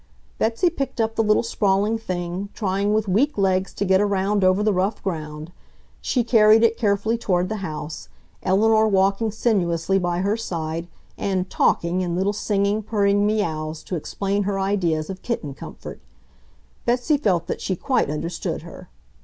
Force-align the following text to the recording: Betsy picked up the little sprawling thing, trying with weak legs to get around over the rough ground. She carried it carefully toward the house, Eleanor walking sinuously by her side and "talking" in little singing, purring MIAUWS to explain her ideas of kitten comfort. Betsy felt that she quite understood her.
Betsy 0.39 0.71
picked 0.71 0.99
up 0.99 1.13
the 1.15 1.23
little 1.23 1.43
sprawling 1.43 1.99
thing, 1.99 2.49
trying 2.55 2.91
with 2.91 3.07
weak 3.07 3.37
legs 3.37 3.71
to 3.75 3.85
get 3.85 4.01
around 4.01 4.43
over 4.43 4.63
the 4.63 4.73
rough 4.73 5.03
ground. 5.03 5.51
She 6.01 6.23
carried 6.23 6.63
it 6.63 6.75
carefully 6.75 7.19
toward 7.19 7.49
the 7.49 7.57
house, 7.57 8.09
Eleanor 8.41 8.87
walking 8.87 9.29
sinuously 9.31 9.99
by 9.99 10.21
her 10.21 10.35
side 10.35 10.87
and 11.19 11.47
"talking" 11.51 12.01
in 12.01 12.15
little 12.15 12.33
singing, 12.33 12.81
purring 12.81 13.27
MIAUWS 13.27 13.83
to 13.83 13.95
explain 13.95 14.41
her 14.41 14.59
ideas 14.59 15.11
of 15.11 15.21
kitten 15.21 15.53
comfort. 15.53 15.99
Betsy 16.83 17.15
felt 17.17 17.45
that 17.45 17.61
she 17.61 17.75
quite 17.75 18.09
understood 18.09 18.63
her. 18.63 18.89